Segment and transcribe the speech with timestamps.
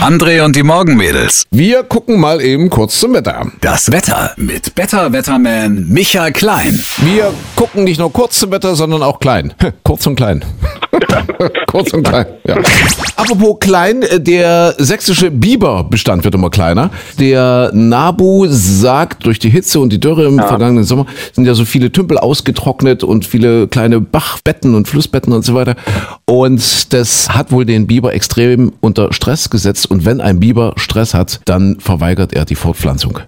[0.00, 1.44] André und die Morgenmädels.
[1.50, 3.52] Wir gucken mal eben kurz zum Wetter.
[3.60, 6.82] Das Wetter mit Better Wetterman Michael Klein.
[7.02, 9.52] Wir gucken nicht nur kurz zum Wetter, sondern auch klein.
[9.84, 10.42] kurz und klein.
[11.66, 12.56] kurz und klein, ja.
[13.16, 16.90] Apropos klein, äh, der sächsische Biberbestand wird immer kleiner.
[17.18, 21.64] Der NABU sagt, durch die Hitze und die Dürre im vergangenen Sommer sind ja so
[21.64, 25.74] viele Tümpel ausgetrocknet und viele kleine Bachbetten und Flussbetten und so weiter.
[26.24, 29.90] Und das hat wohl den Biber extrem unter Stress gesetzt.
[29.90, 33.20] Und wenn ein Biber Stress hat, dann verweigert er die Fortpflanzung.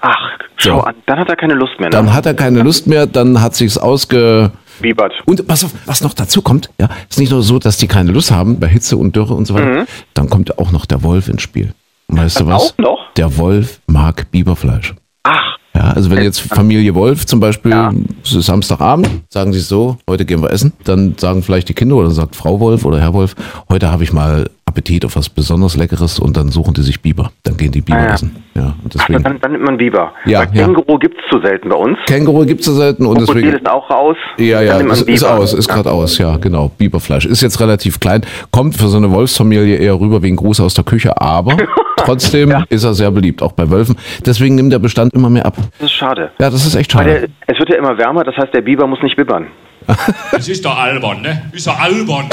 [0.00, 0.16] Ach,
[0.56, 0.84] schau So.
[0.84, 0.94] an.
[1.06, 1.88] Dann hat er keine Lust mehr.
[1.88, 1.96] Ne?
[1.96, 4.50] Dann hat er keine Lust mehr, dann hat sich's ausge...
[4.80, 5.12] Biebert.
[5.26, 8.12] Und pass auf, was noch dazu kommt, ja, ist nicht nur so, dass die keine
[8.12, 11.28] Lust haben bei Hitze und Dürre und so weiter, dann kommt auch noch der Wolf
[11.28, 11.72] ins Spiel.
[12.08, 12.62] Und weißt du was?
[12.72, 12.98] Auch noch?
[13.16, 14.94] Der Wolf mag Biberfleisch.
[15.22, 17.92] Ach, Ja, also wenn jetzt Familie Wolf zum Beispiel, Ja.
[18.24, 21.94] es ist Samstagabend, sagen sie so, heute gehen wir essen, dann sagen vielleicht die Kinder
[21.96, 23.36] oder sagt Frau Wolf oder Herr Wolf,
[23.68, 27.32] heute habe ich mal Appetit auf was besonders Leckeres und dann suchen die sich Biber.
[27.42, 28.14] Dann gehen die Biber Ah, ja.
[28.14, 28.36] essen.
[28.54, 29.22] Ja, und ach deswegen.
[29.24, 30.12] dann, dann nimmt man Biber.
[30.26, 30.64] Ja, Weil ja.
[30.66, 31.98] Känguru gibt's zu selten bei uns.
[32.06, 33.64] Känguru gibt's so selten und Krokodil deswegen.
[33.64, 34.16] ist auch raus.
[34.38, 35.74] Ja, ja, dann nimmt man ist, ist aus, ist Ja.
[35.74, 36.70] gerade aus, ja, genau.
[36.78, 37.26] Biberfleisch.
[37.26, 40.74] Ist jetzt relativ klein, kommt für so eine Wolfsfamilie eher rüber wie ein Gruß aus
[40.74, 41.56] der Küche, aber
[41.96, 43.96] trotzdem ist er sehr beliebt, auch bei Wölfen.
[44.24, 45.56] Deswegen nimmt der Bestand immer mehr ab.
[45.80, 46.30] Das ist schade.
[46.38, 47.04] Ja, das ist echt schade.
[47.10, 49.46] der, es wird ja immer wärmer, das heißt, der Biber muss nicht bibbern.
[50.32, 51.42] Das ist doch albern, ne?
[51.52, 52.28] Ist doch albern.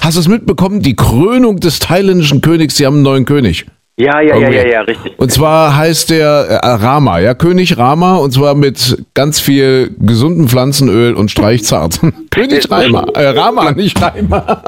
[0.00, 0.80] Hast du es mitbekommen?
[0.80, 3.66] Die Krönung des thailändischen Königs, sie haben einen neuen König.
[3.98, 4.56] Ja, ja, ja, Irgendwie.
[4.56, 5.12] ja, ja, richtig.
[5.18, 6.26] Und zwar heißt der
[6.62, 12.00] äh, Rama, ja, König Rama, und zwar mit ganz viel gesundem Pflanzenöl und Streichzart.
[12.30, 14.62] König Rama, äh, Rama, nicht Reimer.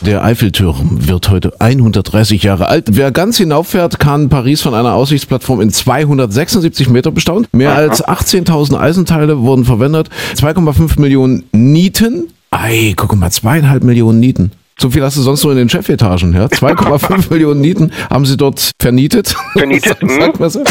[0.00, 2.86] Der Eiffelturm wird heute 130 Jahre alt.
[2.92, 7.46] Wer ganz hinauffährt, kann Paris von einer Aussichtsplattform in 276 Meter bestaunen.
[7.52, 10.08] Mehr als 18.000 Eisenteile wurden verwendet.
[10.36, 12.28] 2,5 Millionen Nieten.
[12.50, 14.50] Ei, guck mal, zweieinhalb Millionen Nieten.
[14.78, 16.46] So viel hast du sonst nur in den Chefetagen, ja?
[16.46, 19.36] 2,5 Millionen Nieten haben sie dort vernietet.
[19.52, 19.98] Vernietet,
[20.38, 20.64] man so.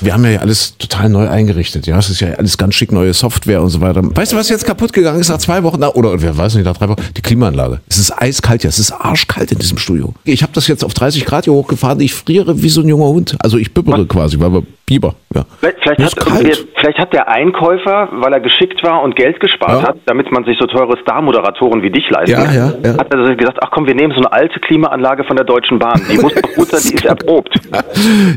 [0.00, 1.98] Wir haben ja alles total neu eingerichtet, ja.
[1.98, 4.02] Es ist ja alles ganz schick, neue Software und so weiter.
[4.02, 5.76] Weißt du, was jetzt kaputt gegangen ist nach zwei Wochen?
[5.78, 7.02] Na, oder wer weiß nicht, nach drei Wochen?
[7.16, 7.80] Die Klimaanlage.
[7.86, 10.14] Es ist eiskalt ja, es ist arschkalt in diesem Studio.
[10.24, 12.00] Ich habe das jetzt auf 30 Grad hier hochgefahren.
[12.00, 13.36] Ich friere wie so ein junger Hund.
[13.38, 15.44] Also ich bibbere quasi, weil wir Biber, ja.
[15.60, 19.88] Vielleicht, vielleicht, hat, vielleicht hat der Einkäufer, weil er geschickt war und Geld gespart Ja.
[19.88, 22.98] hat, damit man sich so teure Star-Moderatoren wie dich leisten Ja, kann, ja, ja.
[22.98, 26.02] hat er gesagt, ach komm, wir nehmen so eine alte Klimaanlage von der Deutschen Bahn.
[26.10, 27.54] Die muss doch gut sein, die ist erprobt.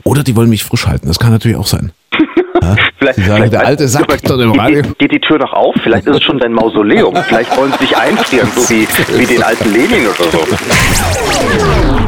[0.06, 1.07] Oder die wollen mich frisch halten.
[1.07, 1.91] Das kann natürlich auch sein.
[2.97, 5.75] Vielleicht, Die sagen, der alte Sack geht, geht, geht die Tür noch auf?
[5.84, 7.16] Vielleicht ist es schon dein Mausoleum.
[7.28, 8.88] Vielleicht wollen sie dich einfrieren, so wie,
[9.19, 12.06] wie den alten Lenin oder so.